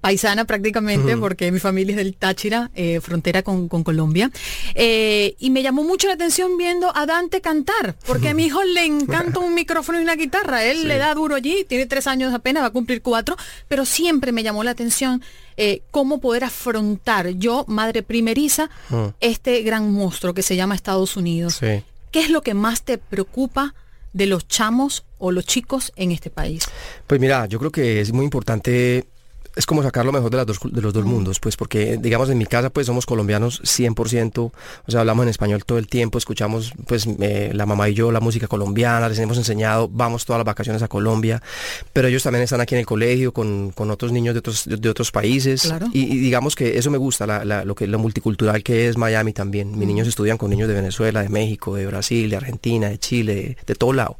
paisana 0.00 0.44
prácticamente 0.44 1.16
porque 1.16 1.50
mi 1.50 1.58
familia 1.58 1.92
es 1.92 1.96
del 1.96 2.14
Táchira, 2.14 2.70
eh, 2.74 3.00
frontera 3.00 3.42
con, 3.42 3.68
con 3.68 3.82
Colombia. 3.82 4.30
Eh, 4.74 5.34
y 5.38 5.50
me 5.50 5.62
llamó 5.62 5.82
mucho 5.82 6.06
la 6.08 6.14
atención 6.14 6.56
viendo 6.56 6.94
a 6.96 7.06
Dante 7.06 7.40
cantar, 7.40 7.96
porque 8.06 8.28
a 8.28 8.34
mi 8.34 8.46
hijo 8.46 8.62
le 8.64 8.84
encanta 8.84 9.40
un 9.40 9.54
micrófono 9.54 9.98
y 9.98 10.02
una 10.02 10.16
guitarra. 10.16 10.64
Él 10.64 10.86
le 10.86 10.98
da 10.98 11.14
duro 11.14 11.34
allí, 11.34 11.64
tiene 11.68 11.86
tres 11.86 12.06
años 12.06 12.32
apenas, 12.34 12.62
va 12.62 12.68
a 12.68 12.70
cumplir 12.70 13.02
cuatro, 13.02 13.36
pero 13.68 13.84
siempre 13.84 14.32
me 14.32 14.42
llamó 14.42 14.62
la 14.64 14.70
atención 14.72 15.22
eh, 15.56 15.80
cómo 15.90 16.20
poder 16.20 16.44
afrontar 16.44 17.30
yo, 17.30 17.64
madre 17.66 18.02
primeriza, 18.02 18.68
Mm. 18.90 19.06
este 19.20 19.62
gran 19.62 19.90
monstruo 19.92 20.34
que 20.34 20.42
se 20.42 20.54
llama 20.56 20.74
Estados 20.74 21.16
Unidos. 21.16 21.54
Sí. 21.60 21.82
¿Qué 22.12 22.20
es 22.20 22.30
lo 22.30 22.42
que 22.42 22.54
más 22.54 22.82
te 22.82 22.98
preocupa 22.98 23.74
de 24.12 24.26
los 24.26 24.46
chamos 24.48 25.04
o 25.18 25.32
los 25.32 25.44
chicos 25.46 25.92
en 25.96 26.12
este 26.12 26.30
país? 26.30 26.64
Pues 27.06 27.20
mira, 27.20 27.46
yo 27.46 27.58
creo 27.58 27.70
que 27.72 28.00
es 28.00 28.12
muy 28.12 28.24
importante, 28.24 29.06
es 29.56 29.66
como 29.66 29.82
sacar 29.82 30.04
lo 30.04 30.12
mejor 30.12 30.30
de, 30.30 30.36
las 30.36 30.46
dos, 30.46 30.58
de 30.62 30.80
los 30.82 30.92
dos 30.92 31.04
mundos, 31.04 31.40
pues 31.40 31.56
porque 31.56 31.96
digamos 32.00 32.28
en 32.30 32.38
mi 32.38 32.46
casa 32.46 32.70
pues 32.70 32.86
somos 32.86 33.06
colombianos 33.06 33.60
100%, 33.62 34.38
o 34.38 34.52
sea, 34.86 35.00
hablamos 35.00 35.24
en 35.24 35.30
español 35.30 35.64
todo 35.64 35.78
el 35.78 35.86
tiempo, 35.88 36.18
escuchamos 36.18 36.72
pues 36.86 37.06
eh, 37.20 37.50
la 37.54 37.66
mamá 37.66 37.88
y 37.88 37.94
yo 37.94 38.12
la 38.12 38.20
música 38.20 38.46
colombiana, 38.46 39.08
les 39.08 39.18
hemos 39.18 39.38
enseñado, 39.38 39.88
vamos 39.90 40.24
todas 40.26 40.38
las 40.38 40.46
vacaciones 40.46 40.82
a 40.82 40.88
Colombia, 40.88 41.42
pero 41.92 42.06
ellos 42.08 42.22
también 42.22 42.42
están 42.44 42.60
aquí 42.60 42.74
en 42.74 42.80
el 42.80 42.86
colegio 42.86 43.32
con, 43.32 43.72
con 43.72 43.90
otros 43.90 44.12
niños 44.12 44.34
de 44.34 44.38
otros, 44.40 44.64
de, 44.66 44.76
de 44.76 44.88
otros 44.88 45.10
países 45.10 45.62
Claro. 45.62 45.86
y, 45.92 46.00
y 46.02 46.18
digamos 46.18 46.54
que 46.54 46.78
eso 46.78 46.90
me 46.90 46.98
gusta, 46.98 47.26
la, 47.26 47.44
la- 47.44 47.64
lo, 47.64 47.74
que, 47.74 47.86
lo 47.86 47.98
multicultural 47.98 48.62
que 48.62 48.88
es 48.88 48.96
Miami 48.98 49.32
también. 49.32 49.76
Mis 49.78 49.88
niños 49.88 50.06
estudian 50.06 50.36
con 50.38 50.50
niños 50.50 50.68
de 50.68 50.74
Venezuela, 50.74 51.22
de 51.22 51.28
México, 51.30 51.74
de 51.74 51.86
Brasil, 51.86 52.28
de 52.30 52.36
Argentina, 52.36 52.88
de 52.88 52.98
Chile, 52.98 53.34
de, 53.34 53.56
de 53.66 53.74
todo 53.74 53.92
lado. 53.94 54.16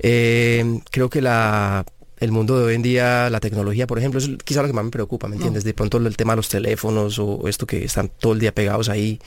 Eh, 0.00 0.80
creo 0.90 1.08
que 1.10 1.20
la 1.22 1.84
el 2.20 2.32
mundo 2.32 2.58
de 2.58 2.64
hoy 2.66 2.74
en 2.74 2.82
día, 2.82 3.30
la 3.30 3.40
tecnología, 3.40 3.86
por 3.86 3.98
ejemplo, 3.98 4.18
es 4.20 4.28
quizá 4.44 4.62
lo 4.62 4.68
que 4.68 4.72
más 4.74 4.84
me 4.84 4.90
preocupa, 4.90 5.28
¿me 5.28 5.36
entiendes? 5.36 5.64
De 5.64 5.74
pronto 5.74 5.98
el 5.98 6.16
tema 6.16 6.32
de 6.32 6.36
los 6.38 6.48
teléfonos 6.48 7.18
o 7.18 7.46
esto 7.48 7.66
que 7.66 7.84
están 7.84 8.10
todo 8.18 8.32
el 8.32 8.40
día 8.40 8.52
pegados 8.54 8.88
ahí, 8.88 9.20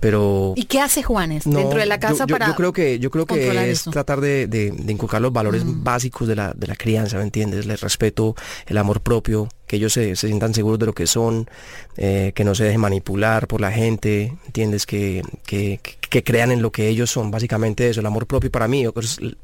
pero... 0.00 0.52
¿Y 0.56 0.64
qué 0.64 0.80
hace 0.80 1.02
Juanes 1.02 1.46
No, 1.46 1.58
dentro 1.58 1.78
de 1.80 1.86
la 1.86 1.98
casa 1.98 2.24
yo, 2.26 2.32
para 2.34 2.48
yo 2.48 2.54
creo 2.54 2.72
que 2.72 2.98
yo 2.98 3.10
creo 3.10 3.26
que 3.26 3.70
es 3.70 3.80
eso? 3.80 3.90
tratar 3.90 4.20
de, 4.20 4.46
de- 4.46 4.70
de 4.70 4.92
inculcar 4.92 5.20
los 5.20 5.32
valores 5.32 5.62
básicos 5.64 6.28
de 6.28 6.36
la, 6.36 6.52
de 6.54 6.66
la 6.66 6.76
crianza, 6.76 7.16
¿me 7.18 7.24
entiendes? 7.24 7.66
El 7.66 7.78
respeto, 7.78 8.34
el 8.66 8.78
amor 8.78 9.00
propio, 9.00 9.48
que 9.66 9.76
ellos 9.76 9.92
se, 9.92 10.14
se 10.16 10.28
sientan 10.28 10.54
seguros 10.54 10.78
de 10.78 10.86
lo 10.86 10.92
que 10.94 11.06
son, 11.06 11.48
eh, 11.96 12.32
que 12.34 12.44
no 12.44 12.54
se 12.54 12.64
dejen 12.64 12.80
manipular 12.80 13.46
por 13.48 13.60
la 13.60 13.72
gente, 13.72 14.34
¿entiendes? 14.46 14.86
Que, 14.86 15.22
que, 15.46 15.80
que- 16.08 16.22
crean 16.22 16.50
en 16.52 16.62
lo 16.62 16.72
que 16.72 16.88
ellos 16.88 17.10
son, 17.10 17.30
básicamente 17.30 17.88
eso, 17.88 18.00
el 18.00 18.06
amor 18.06 18.26
propio 18.26 18.50
para 18.50 18.66
mí 18.68 18.82
yo 18.82 18.92
creo 18.92 19.02
que 19.02 19.06
es 19.06 19.18
l- 19.18 19.36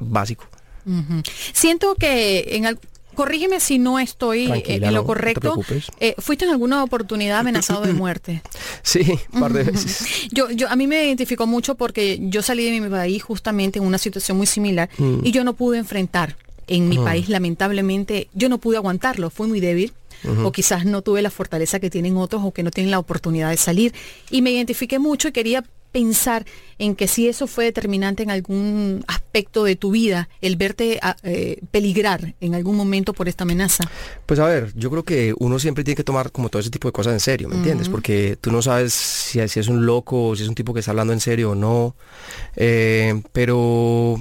Siento 1.52 1.94
que 1.94 2.44
en 2.56 2.66
al- 2.66 2.78
corrígeme 3.14 3.60
si 3.60 3.78
no 3.78 3.98
estoy 4.00 4.50
eh, 4.50 4.62
en 4.66 4.92
lo 4.94 5.04
correcto. 5.04 5.60
Eh, 6.00 6.14
¿Fuiste 6.18 6.44
en 6.44 6.50
alguna 6.50 6.82
oportunidad 6.82 7.38
amenazado 7.40 7.82
de 7.82 7.92
muerte? 7.92 8.42
Sí, 8.82 9.18
un 9.32 9.40
par 9.40 9.52
de 9.52 9.64
veces. 9.64 10.26
Yo, 10.32 10.50
yo, 10.50 10.68
a 10.68 10.76
mí 10.76 10.86
me 10.86 11.04
identificó 11.06 11.46
mucho 11.46 11.74
porque 11.76 12.18
yo 12.22 12.42
salí 12.42 12.64
de 12.70 12.80
mi 12.80 12.88
país 12.88 13.22
justamente 13.22 13.78
en 13.78 13.84
una 13.84 13.98
situación 13.98 14.36
muy 14.36 14.46
similar 14.46 14.88
Mm. 14.98 15.20
y 15.24 15.30
yo 15.30 15.44
no 15.44 15.54
pude 15.54 15.78
enfrentar 15.78 16.36
en 16.66 16.88
mi 16.88 16.96
país, 16.98 17.28
lamentablemente, 17.28 18.28
yo 18.32 18.48
no 18.48 18.56
pude 18.58 18.76
aguantarlo, 18.78 19.28
fui 19.30 19.46
muy 19.48 19.60
débil. 19.60 19.92
O 20.42 20.52
quizás 20.52 20.86
no 20.86 21.02
tuve 21.02 21.20
la 21.20 21.28
fortaleza 21.30 21.78
que 21.80 21.90
tienen 21.90 22.16
otros 22.16 22.40
o 22.42 22.50
que 22.50 22.62
no 22.62 22.70
tienen 22.70 22.90
la 22.90 22.98
oportunidad 22.98 23.50
de 23.50 23.58
salir. 23.58 23.92
Y 24.30 24.40
me 24.40 24.52
identifiqué 24.52 24.98
mucho 24.98 25.28
y 25.28 25.32
quería 25.32 25.62
pensar 25.94 26.44
en 26.78 26.96
que 26.96 27.06
si 27.06 27.28
eso 27.28 27.46
fue 27.46 27.66
determinante 27.66 28.24
en 28.24 28.30
algún 28.32 29.04
aspecto 29.06 29.62
de 29.62 29.76
tu 29.76 29.92
vida, 29.92 30.28
el 30.40 30.56
verte 30.56 30.98
a- 31.00 31.14
eh, 31.22 31.60
peligrar 31.70 32.34
en 32.40 32.56
algún 32.56 32.76
momento 32.76 33.12
por 33.12 33.28
esta 33.28 33.44
amenaza. 33.44 33.84
Pues 34.26 34.40
a 34.40 34.46
ver, 34.46 34.72
yo 34.74 34.90
creo 34.90 35.04
que 35.04 35.32
uno 35.38 35.60
siempre 35.60 35.84
tiene 35.84 35.94
que 35.96 36.02
tomar 36.02 36.32
como 36.32 36.48
todo 36.48 36.58
ese 36.58 36.70
tipo 36.70 36.88
de 36.88 36.92
cosas 36.92 37.12
en 37.12 37.20
serio, 37.20 37.48
¿me 37.48 37.54
entiendes? 37.56 37.88
Porque 37.88 38.36
tú 38.40 38.50
no 38.50 38.60
sabes 38.60 38.92
si, 38.92 39.46
si 39.48 39.60
es 39.60 39.68
un 39.68 39.86
loco 39.86 40.30
o 40.30 40.36
si 40.36 40.42
es 40.42 40.48
un 40.48 40.56
tipo 40.56 40.74
que 40.74 40.80
está 40.80 40.90
hablando 40.90 41.12
en 41.12 41.20
serio 41.20 41.52
o 41.52 41.54
no. 41.54 41.94
Eh, 42.56 43.22
pero 43.32 44.20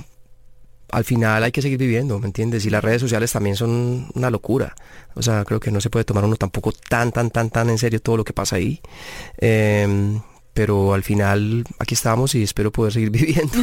al 0.91 1.03
final 1.05 1.43
hay 1.43 1.51
que 1.51 1.63
seguir 1.63 1.79
viviendo, 1.79 2.19
¿me 2.19 2.27
entiendes? 2.27 2.65
Y 2.67 2.69
las 2.69 2.83
redes 2.83 3.01
sociales 3.01 3.31
también 3.31 3.55
son 3.55 4.09
una 4.13 4.29
locura. 4.29 4.75
O 5.15 5.23
sea, 5.23 5.43
creo 5.43 5.59
que 5.59 5.71
no 5.71 5.81
se 5.81 5.89
puede 5.89 6.05
tomar 6.05 6.23
uno 6.23 6.35
tampoco 6.35 6.71
tan, 6.71 7.11
tan, 7.11 7.31
tan, 7.31 7.49
tan 7.49 7.71
en 7.71 7.79
serio 7.79 7.99
todo 7.99 8.15
lo 8.17 8.23
que 8.23 8.33
pasa 8.33 8.57
ahí. 8.57 8.79
Eh, 9.39 10.19
pero 10.53 10.93
al 10.93 11.03
final 11.03 11.63
aquí 11.79 11.95
estamos 11.95 12.35
y 12.35 12.43
espero 12.43 12.71
poder 12.71 12.93
seguir 12.93 13.09
viviendo. 13.11 13.57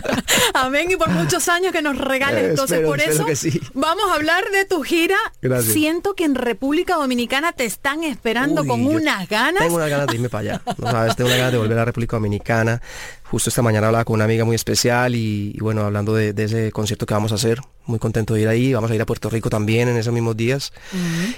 Amén 0.54 0.90
y 0.90 0.96
por 0.96 1.10
muchos 1.10 1.48
años 1.48 1.72
que 1.72 1.82
nos 1.82 1.98
regales. 1.98 2.42
Eh, 2.44 2.50
Entonces, 2.50 2.78
espero, 2.78 2.88
por 2.90 3.00
eso 3.00 3.26
sí. 3.34 3.60
vamos 3.74 4.04
a 4.10 4.14
hablar 4.14 4.44
de 4.50 4.64
tu 4.64 4.82
gira. 4.82 5.16
Gracias. 5.42 5.74
Siento 5.74 6.14
que 6.14 6.24
en 6.24 6.34
República 6.34 6.94
Dominicana 6.96 7.52
te 7.52 7.64
están 7.64 8.04
esperando 8.04 8.62
Uy, 8.62 8.68
con 8.68 8.86
unas 8.86 9.28
ganas. 9.28 9.62
Tengo 9.62 9.76
unas 9.76 9.90
ganas 9.90 10.06
de 10.06 10.14
irme 10.14 10.28
para 10.28 10.40
allá. 10.54 10.62
No 10.78 10.90
sabes, 10.90 11.16
tengo 11.16 11.28
unas 11.28 11.38
ganas 11.38 11.52
de 11.52 11.58
volver 11.58 11.78
a 11.78 11.84
República 11.84 12.16
Dominicana. 12.16 12.80
Justo 13.24 13.48
esta 13.50 13.62
mañana 13.62 13.86
hablaba 13.86 14.04
con 14.04 14.14
una 14.14 14.24
amiga 14.24 14.44
muy 14.44 14.56
especial 14.56 15.14
y, 15.14 15.52
y 15.54 15.58
bueno, 15.60 15.82
hablando 15.82 16.14
de, 16.14 16.32
de 16.32 16.44
ese 16.44 16.72
concierto 16.72 17.06
que 17.06 17.14
vamos 17.14 17.30
a 17.32 17.36
hacer. 17.36 17.60
Muy 17.86 17.98
contento 17.98 18.34
de 18.34 18.42
ir 18.42 18.48
ahí. 18.48 18.74
Vamos 18.74 18.90
a 18.90 18.94
ir 18.94 19.02
a 19.02 19.06
Puerto 19.06 19.30
Rico 19.30 19.50
también 19.50 19.88
en 19.88 19.96
esos 19.96 20.12
mismos 20.12 20.36
días. 20.36 20.72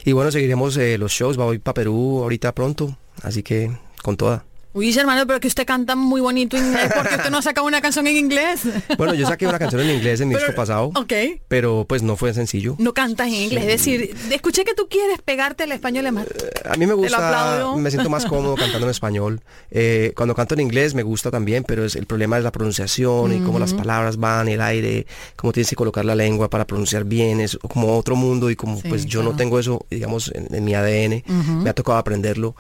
Y 0.05 0.13
bueno, 0.13 0.31
seguiremos 0.31 0.77
eh, 0.77 0.97
los 0.97 1.13
shows. 1.13 1.37
Voy 1.37 1.59
para 1.59 1.75
Perú 1.75 2.21
ahorita 2.23 2.55
pronto. 2.55 2.97
Así 3.23 3.43
que 3.43 3.71
con 4.03 4.17
toda. 4.17 4.45
Uy, 4.75 4.97
hermano, 4.99 5.27
pero 5.27 5.39
que 5.39 5.49
usted 5.49 5.67
canta 5.67 5.95
muy 5.97 6.21
bonito 6.21 6.57
inglés 6.57 6.91
porque 6.97 7.15
usted 7.17 7.31
no 7.31 7.39
ha 7.39 7.43
sacado 7.43 7.67
una 7.67 7.81
canción 7.83 8.07
en 8.07 8.17
inglés. 8.17 8.61
Bueno, 8.97 9.13
yo 9.15 9.27
saqué 9.27 9.47
una 9.47 9.59
canción 9.59 9.83
en 9.83 9.91
inglés 9.91 10.21
en 10.21 10.29
mi 10.29 10.35
Pero- 10.35 10.47
disco 10.47 10.57
pasado. 10.61 10.87
ok. 10.95 11.13
Pero 11.49 11.85
pues 11.89 12.03
no 12.03 12.17
fue 12.17 12.33
sencillo. 12.33 12.77
No 12.79 12.95
cantas 12.95 13.27
en 13.29 13.35
inglés. 13.35 13.63
Es 13.65 13.69
decir, 13.69 14.15
escuché 14.31 14.65
que 14.65 14.75
tú 14.75 14.89
quieres 14.89 15.21
pegarte 15.23 15.65
al 15.65 15.73
español. 15.73 16.07
es 16.07 16.13
más- 16.13 16.27
A 16.71 16.77
mí 16.77 16.87
me 16.87 16.95
gusta, 16.95 17.67
me 17.77 17.91
siento 17.91 18.09
más 18.09 18.25
cómodo 18.27 18.55
cantando 18.55 18.87
en 18.87 18.91
español. 18.91 19.41
Eh, 19.71 20.13
cuando 20.17 20.35
canto 20.35 20.55
en 20.55 20.61
inglés 20.61 20.95
me 20.95 21.03
gusta 21.03 21.31
también, 21.31 21.65
pero 21.65 21.85
es, 21.85 21.95
el 21.97 22.07
problema 22.07 22.39
es 22.39 22.45
la 22.45 22.53
pronunciación 22.53 23.35
y 23.35 23.41
cómo 23.41 23.59
las 23.59 23.75
palabras 23.75 24.17
van, 24.17 24.49
el 24.49 24.61
aire, 24.63 25.07
cómo 25.37 25.53
tienes 25.53 25.69
que 25.69 25.77
colocar 25.77 26.05
la 26.05 26.15
lengua 26.15 26.49
para 26.49 26.67
pronunciar 26.67 27.05
bien, 27.05 27.41
es 27.41 27.59
como 27.69 27.97
otro 27.99 28.17
mundo 28.17 28.49
y 28.51 28.57
como 28.57 28.81
Sí, 28.81 28.89
pues 28.89 29.05
yo 29.05 29.21
claro. 29.21 29.33
no 29.33 29.37
tengo 29.37 29.59
eso, 29.59 29.85
digamos, 29.91 30.31
en, 30.35 30.55
en 30.55 30.65
mi 30.65 30.75
ADN, 30.75 31.23
me 31.63 31.69
ha 31.71 31.75
tocado 31.75 31.99
aprenderlo. 31.99 32.55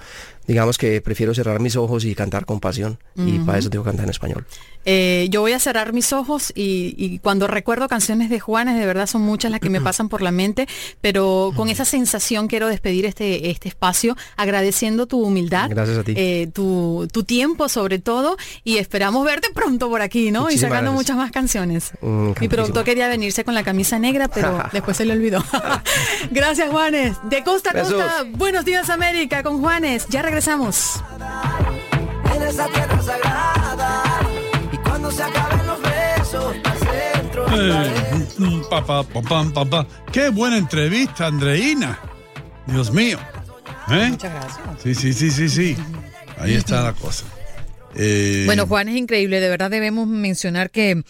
Digamos 0.46 0.78
que 0.78 1.00
prefiero 1.00 1.34
cerrar 1.34 1.60
mis 1.60 1.76
ojos 1.76 2.04
y 2.04 2.14
cantar 2.14 2.44
con 2.46 2.60
pasión 2.60 2.98
y 3.16 3.38
para 3.40 3.58
eso 3.58 3.70
tengo 3.70 3.84
que 3.84 3.90
cantar 3.90 4.04
en 4.04 4.10
español. 4.10 4.46
Eh, 4.84 5.28
yo 5.30 5.40
voy 5.40 5.52
a 5.52 5.58
cerrar 5.58 5.92
mis 5.92 6.12
ojos 6.12 6.52
y, 6.54 6.94
y 6.98 7.18
cuando 7.20 7.46
recuerdo 7.46 7.88
canciones 7.88 8.30
de 8.30 8.40
Juanes, 8.40 8.76
de 8.78 8.84
verdad 8.86 9.06
son 9.06 9.22
muchas 9.22 9.50
las 9.50 9.60
que 9.60 9.70
me 9.70 9.80
pasan 9.82 10.08
por 10.08 10.22
la 10.22 10.30
mente, 10.32 10.66
pero 11.00 11.52
con 11.56 11.68
esa 11.68 11.84
sensación 11.84 12.48
quiero 12.48 12.68
despedir 12.68 13.06
este, 13.06 13.50
este 13.50 13.68
espacio 13.68 14.16
agradeciendo 14.36 15.06
tu 15.06 15.22
humildad, 15.22 15.70
Gracias 15.70 15.98
a 15.98 16.04
ti. 16.04 16.14
eh, 16.16 16.48
tu, 16.52 17.08
tu 17.12 17.22
tiempo 17.24 17.68
sobre 17.68 17.98
todo 17.98 18.36
y 18.64 18.78
esperamos 18.78 19.24
verte 19.24 19.48
pronto 19.54 19.88
por 19.88 20.02
aquí, 20.02 20.30
¿no? 20.30 20.50
y 20.50 20.54
sacando 20.58 20.90
gracias. 20.90 20.94
muchas 20.94 21.16
más 21.16 21.30
canciones. 21.30 21.92
Mm, 22.00 22.32
Mi 22.40 22.48
productor 22.48 22.84
quería 22.84 23.08
venirse 23.08 23.44
con 23.44 23.54
la 23.54 23.62
camisa 23.64 23.98
negra, 23.98 24.28
pero 24.28 24.62
después 24.72 24.96
se 24.96 25.04
le 25.04 25.12
olvidó. 25.12 25.42
Gracias 26.30 26.70
Juanes. 26.70 27.16
De 27.24 27.42
costa 27.44 27.70
a 27.70 27.72
costa, 27.82 27.96
Besos. 28.22 28.38
buenos 28.38 28.64
días 28.64 28.90
América 28.90 29.42
con 29.42 29.60
Juanes. 29.60 30.06
Ya 30.08 30.22
regresamos. 30.22 31.02
en 32.34 32.42
esa 32.42 32.66
tierra 32.68 33.02
sagrada. 33.02 33.61
Se 35.22 35.66
los 35.66 35.82
besos, 35.82 36.54
centro. 36.80 37.46
Eh. 37.52 38.02
Qué 40.10 40.28
buena 40.30 40.56
entrevista, 40.58 41.26
Andreina. 41.26 41.98
Dios 42.66 42.92
mío. 42.92 43.18
¿Eh? 43.90 44.08
Muchas 44.10 44.32
gracias. 44.32 44.82
Sí, 44.82 44.94
sí, 44.94 45.12
sí, 45.12 45.30
sí, 45.30 45.48
sí. 45.48 45.76
Ahí 46.38 46.54
está 46.54 46.82
la 46.82 46.92
cosa. 46.92 47.24
Eh, 47.94 48.44
Bueno, 48.46 48.66
Juan 48.66 48.88
es 48.88 48.96
increíble, 48.96 49.40
de 49.40 49.48
verdad 49.48 49.70
debemos 49.70 50.08
mencionar 50.08 50.70
que 50.70 51.02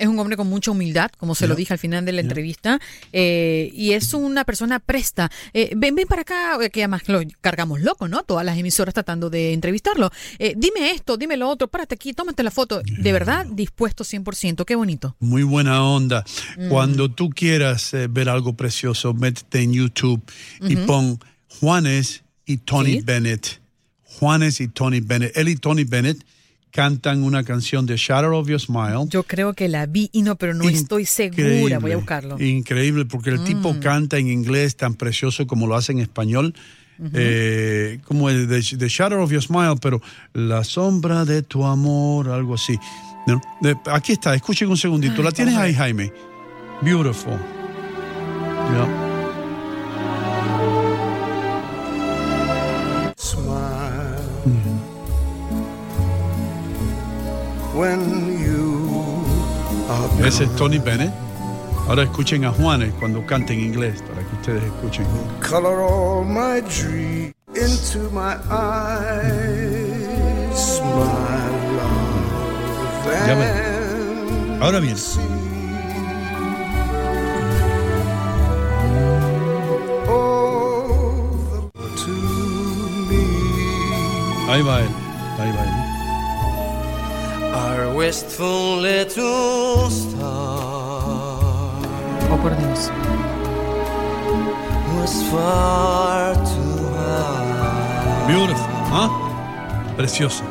es 0.00 0.08
un 0.08 0.18
hombre 0.18 0.36
con 0.36 0.48
mucha 0.48 0.70
humildad, 0.70 1.10
como 1.18 1.34
se 1.34 1.46
lo 1.46 1.54
dije 1.54 1.72
al 1.72 1.78
final 1.78 2.04
de 2.04 2.12
la 2.12 2.20
entrevista, 2.20 2.80
eh, 3.12 3.70
y 3.74 3.92
es 3.92 4.12
una 4.14 4.44
persona 4.44 4.78
presta. 4.80 5.30
Eh, 5.52 5.72
ven, 5.76 5.94
ven 5.94 6.08
para 6.08 6.22
acá, 6.22 6.58
eh, 6.62 6.70
que 6.70 6.80
además 6.82 7.02
lo 7.06 7.20
cargamos 7.40 7.80
loco, 7.80 8.08
¿no? 8.08 8.22
Todas 8.22 8.44
las 8.44 8.58
emisoras 8.58 8.94
tratando 8.94 9.30
de 9.30 9.52
entrevistarlo. 9.52 10.10
Eh, 10.38 10.54
dime 10.56 10.90
esto, 10.90 11.16
dime 11.16 11.36
lo 11.36 11.48
otro, 11.48 11.68
párate 11.68 11.94
aquí, 11.94 12.12
tómate 12.12 12.42
la 12.42 12.50
foto. 12.50 12.82
De 12.84 13.12
verdad, 13.12 13.46
dispuesto 13.46 14.02
100%, 14.04 14.64
qué 14.64 14.74
bonito. 14.74 15.16
Muy 15.20 15.42
buena 15.42 15.84
onda. 15.84 16.24
Cuando 16.68 17.10
tú 17.10 17.30
quieras 17.30 17.92
ver 18.10 18.28
algo 18.28 18.54
precioso, 18.54 19.14
métete 19.14 19.60
en 19.60 19.72
YouTube 19.74 20.22
y 20.60 20.76
pon 20.76 21.18
Juanes 21.60 22.22
y 22.46 22.56
Tony 22.58 22.92
Sí. 22.92 23.00
Bennett. 23.02 23.60
Juanes 24.02 24.60
y 24.60 24.68
Tony 24.68 25.00
Bennett. 25.00 25.36
Él 25.36 25.48
y 25.48 25.56
Tony 25.56 25.84
Bennett 25.84 26.24
cantan 26.70 27.22
una 27.22 27.42
canción 27.44 27.84
de 27.86 27.96
Shadow 27.96 28.34
of 28.36 28.48
Your 28.48 28.60
Smile. 28.60 29.06
Yo 29.08 29.22
creo 29.24 29.54
que 29.54 29.68
la 29.68 29.86
vi 29.86 30.08
y 30.12 30.22
no, 30.22 30.36
pero 30.36 30.54
no 30.54 30.68
estoy 30.68 31.04
segura. 31.04 31.42
Voy 31.42 31.72
a 31.72 31.76
Increíble, 31.76 31.96
buscarlo. 31.96 32.38
Mm. 32.38 32.42
Increíble, 32.42 33.04
porque 33.06 33.30
el 33.30 33.42
tipo 33.44 33.74
canta 33.80 34.18
en 34.18 34.28
inglés 34.28 34.76
tan 34.76 34.94
precioso 34.94 35.46
como 35.46 35.66
lo 35.66 35.74
hace 35.76 35.92
en 35.92 35.98
español. 35.98 36.54
eh, 37.14 37.98
como 38.04 38.28
el 38.28 38.46
de, 38.46 38.60
de 38.60 38.88
Shadow 38.88 39.22
of 39.22 39.32
Your 39.32 39.42
Smile, 39.42 39.76
pero 39.80 40.02
la 40.34 40.62
sombra 40.64 41.24
de 41.24 41.42
tu 41.42 41.64
amor, 41.64 42.28
algo 42.28 42.54
así. 42.54 42.78
¿no? 43.26 43.40
De- 43.62 43.76
aquí 43.90 44.12
está, 44.12 44.34
escuchen 44.34 44.68
un 44.68 44.76
segundito. 44.76 45.22
La 45.22 45.32
tienes 45.32 45.56
ahí, 45.56 45.72
Jaime. 45.74 46.12
Beautiful. 46.82 47.38
Yeah. 48.70 48.99
Ese 60.24 60.44
es 60.44 60.56
Tony 60.56 60.78
Bennett. 60.78 61.12
Ahora 61.88 62.02
escuchen 62.02 62.44
a 62.44 62.52
Juanes 62.52 62.92
cuando 63.00 63.24
canta 63.24 63.52
en 63.52 63.60
inglés, 63.60 64.02
para 64.02 64.20
que 64.20 64.34
ustedes 64.36 64.62
escuchen. 64.62 65.06
color 65.40 65.80
all 65.80 66.24
my 66.24 66.60
dream 66.60 67.32
into 67.56 68.10
my 68.12 68.36
eyes, 68.50 69.60
my 70.80 71.48
love. 71.76 73.26
Ya 73.26 73.34
ven. 73.34 74.62
Ahora 74.62 74.78
bien, 74.78 74.94
ahí 84.48 84.62
va 84.62 84.80
él. 84.80 84.88
Ahí 85.38 85.52
va 85.52 85.62
él. 85.64 85.99
Our 87.52 87.92
wistful 87.94 88.80
little 88.80 89.88
star 89.90 90.20
Oh, 92.32 92.38
por 92.40 92.54
Dios. 92.56 92.90
was 94.96 95.22
far 95.30 96.34
too 96.34 96.88
high. 96.94 98.26
Beautiful. 98.28 98.66
¿ah? 98.92 99.08
Precioso. 99.96 100.44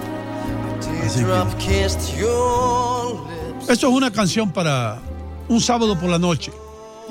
Así 1.06 1.20
que- 1.20 1.26
Teardrop 1.26 1.58
kissed 1.58 2.18
your 2.20 3.16
lips. 3.28 3.70
Esto 3.70 3.88
es 3.88 3.94
una 3.94 4.12
canción 4.12 4.52
para 4.52 5.00
un 5.48 5.62
sábado 5.62 5.98
por 5.98 6.10
la 6.10 6.20
noche, 6.20 6.52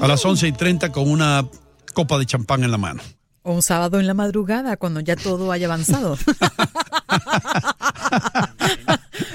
a 0.00 0.06
las 0.06 0.22
11 0.24 0.46
y 0.48 0.52
30 0.52 0.92
con 0.92 1.10
una 1.10 1.46
copa 1.94 2.18
de 2.18 2.26
champán 2.26 2.62
en 2.62 2.70
la 2.70 2.78
mano. 2.78 3.00
O 3.42 3.52
un 3.52 3.62
sábado 3.62 3.98
en 3.98 4.06
la 4.06 4.12
madrugada, 4.14 4.76
cuando 4.76 5.00
ya 5.00 5.16
todo 5.16 5.50
haya 5.50 5.66
avanzado. 5.66 6.18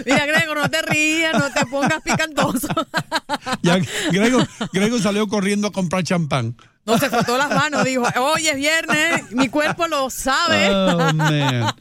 Mira, 0.06 0.26
Gregor, 0.26 0.58
no 0.58 0.70
te 0.70 0.82
rías, 0.82 1.34
no 1.34 1.52
te 1.52 1.66
pongas 1.66 2.02
picantoso. 2.02 2.68
Ya 3.62 3.80
Grego, 4.12 4.40
Grego 4.72 5.00
salió 5.00 5.28
corriendo 5.28 5.68
a 5.68 5.72
comprar 5.72 6.04
champán. 6.04 6.56
No 6.86 6.98
se 6.98 7.10
frotó 7.10 7.38
las 7.38 7.50
manos, 7.50 7.86
dijo, 7.86 8.04
hoy 8.20 8.48
es 8.48 8.58
viernes, 8.58 9.32
mi 9.32 9.48
cuerpo 9.48 9.88
lo 9.88 10.10
sabe. 10.10 10.70
Oh, 10.70 11.14
man. 11.14 11.74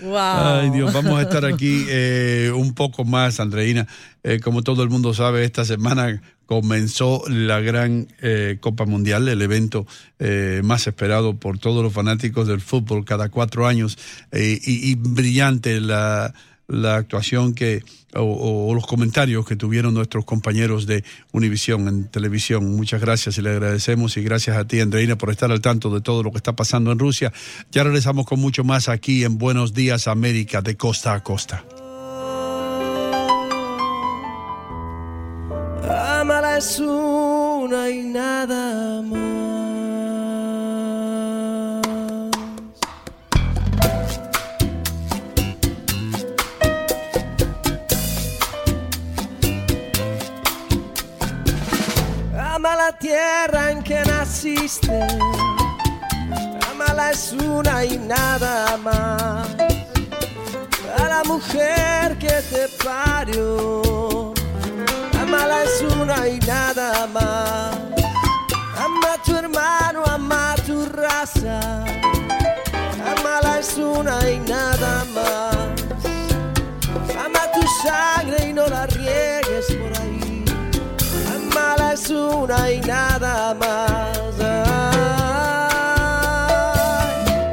wow. 0.00 0.16
Ay, 0.16 0.70
Dios, 0.70 0.92
vamos 0.92 1.18
a 1.18 1.22
estar 1.22 1.44
aquí 1.44 1.86
eh, 1.88 2.50
un 2.54 2.74
poco 2.74 3.04
más, 3.04 3.38
Andreina. 3.38 3.86
Eh, 4.24 4.40
como 4.40 4.62
todo 4.62 4.82
el 4.82 4.90
mundo 4.90 5.14
sabe, 5.14 5.44
esta 5.44 5.64
semana 5.64 6.20
comenzó 6.46 7.22
la 7.28 7.60
gran 7.60 8.08
eh, 8.20 8.58
Copa 8.60 8.86
Mundial, 8.86 9.28
el 9.28 9.40
evento 9.40 9.86
eh, 10.18 10.60
más 10.64 10.86
esperado 10.86 11.36
por 11.36 11.58
todos 11.58 11.82
los 11.82 11.92
fanáticos 11.92 12.46
del 12.48 12.60
fútbol 12.60 13.04
cada 13.04 13.28
cuatro 13.28 13.66
años. 13.66 13.98
Eh, 14.32 14.58
y, 14.64 14.90
y 14.90 14.94
brillante 14.96 15.80
la, 15.80 16.34
la 16.68 16.96
actuación 16.96 17.54
que 17.54 17.82
o, 18.14 18.72
los 18.74 18.86
comentarios 18.86 19.44
que 19.46 19.56
tuvieron 19.56 19.94
nuestros 19.94 20.24
compañeros 20.24 20.86
de 20.86 21.04
Univisión 21.32 21.88
en 21.88 22.08
televisión. 22.08 22.76
Muchas 22.76 23.00
gracias 23.00 23.38
y 23.38 23.42
le 23.42 23.50
agradecemos 23.50 24.16
y 24.16 24.22
gracias 24.22 24.56
a 24.56 24.66
ti, 24.66 24.80
Andreina, 24.80 25.16
por 25.16 25.30
estar 25.30 25.50
al 25.50 25.60
tanto 25.60 25.90
de 25.90 26.00
todo 26.00 26.22
lo 26.22 26.30
que 26.30 26.38
está 26.38 26.54
pasando 26.54 26.92
en 26.92 26.98
Rusia. 26.98 27.32
Ya 27.72 27.84
regresamos 27.84 28.26
con 28.26 28.40
mucho 28.40 28.64
más 28.64 28.88
aquí 28.88 29.24
en 29.24 29.38
Buenos 29.38 29.74
Días 29.74 30.06
América 30.06 30.62
de 30.62 30.76
costa 30.76 31.14
a 31.14 31.22
costa. 31.22 31.64
Amala 35.88 36.58
y 37.90 38.02
nada 38.04 39.02
más. 39.02 39.23
Tierra 53.04 53.70
en 53.70 53.82
que 53.82 54.02
naciste. 54.02 55.06
Amala 56.70 57.10
es 57.10 57.34
una 57.34 57.84
y 57.84 57.98
nada 57.98 58.78
más. 58.78 59.46
A 60.96 61.08
la 61.14 61.22
mujer 61.24 62.16
que 62.18 62.36
te 62.50 62.66
parió. 62.82 64.32
Amala 65.20 65.64
es 65.64 65.82
una 66.00 66.28
y 66.28 66.38
nada 66.46 67.06
más. 67.08 67.76
Ama 68.86 69.12
a 69.12 69.22
tu 69.22 69.36
hermano, 69.36 70.02
ama 70.06 70.52
a 70.52 70.56
tu 70.56 70.86
raza. 70.86 71.60
Amala 73.12 73.58
es 73.58 73.76
una 73.76 74.16
y 74.30 74.38
nada 74.38 75.04
más. 75.14 75.56
Ama 77.22 77.42
tu 77.52 77.62
sangre 77.86 78.48
y 78.48 78.52
no 78.54 78.66
la 78.66 78.86
riegues 78.86 79.66
por 79.74 79.92
ahí. 80.00 80.23
Es 81.94 82.10
una 82.10 82.70
y 82.72 82.80
nada 82.80 83.54
más. 83.54 84.18
Ay, 84.40 84.64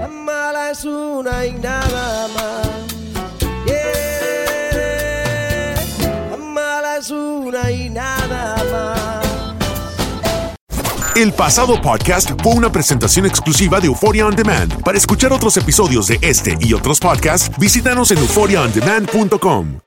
Amala 0.03 0.71
es 0.71 0.83
una 0.83 1.45
y 1.45 1.51
nada 1.51 2.27
más. 2.29 2.67
Amala 6.33 6.98
es 6.98 7.12
una 7.12 7.69
y 7.69 7.91
nada 7.91 8.55
más. 8.71 9.55
El 11.15 11.33
pasado 11.33 11.79
podcast 11.79 12.31
fue 12.41 12.53
una 12.53 12.71
presentación 12.71 13.27
exclusiva 13.27 13.79
de 13.79 13.86
Euphoria 13.86 14.25
On 14.25 14.36
Demand. 14.36 14.81
Para 14.81 14.98
escuchar 14.98 15.31
otros 15.33 15.55
episodios 15.57 16.07
de 16.07 16.17
este 16.24 16.57
y 16.60 16.74
otros 16.74 17.00
podcasts, 17.00 17.51
visítanos 17.60 18.10
en 18.10 18.17
euphoriaondemand.com. 18.17 19.81